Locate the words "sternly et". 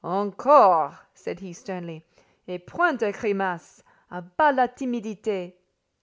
1.53-2.57